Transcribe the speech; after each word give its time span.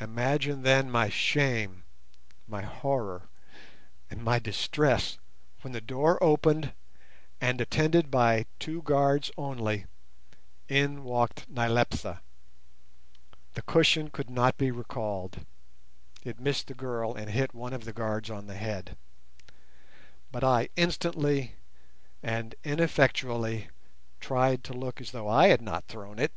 Imagine 0.00 0.62
then 0.62 0.88
my 0.88 1.08
shame—my 1.08 2.62
horror, 2.62 3.28
and 4.08 4.22
my 4.22 4.38
distress—when 4.38 5.72
the 5.72 5.80
door 5.80 6.22
opened, 6.22 6.72
and, 7.40 7.60
attended 7.60 8.08
by 8.08 8.46
two 8.60 8.80
guards 8.82 9.32
only, 9.36 9.86
in 10.68 11.02
walked 11.02 11.48
Nyleptha. 11.50 12.20
The 13.54 13.62
cushion 13.62 14.08
could 14.08 14.30
not 14.30 14.56
be 14.56 14.70
recalled 14.70 15.44
(it 16.22 16.38
missed 16.38 16.68
the 16.68 16.74
girl 16.74 17.12
and 17.16 17.28
hit 17.32 17.52
one 17.52 17.72
of 17.72 17.84
the 17.84 17.92
guards 17.92 18.30
on 18.30 18.46
the 18.46 18.54
head), 18.54 18.96
but 20.30 20.44
I 20.44 20.68
instantly 20.76 21.56
and 22.22 22.54
ineffectually 22.62 23.70
tried 24.20 24.62
to 24.62 24.74
look 24.74 25.00
as 25.00 25.10
though 25.10 25.26
I 25.28 25.48
had 25.48 25.60
not 25.60 25.88
thrown 25.88 26.20
it. 26.20 26.30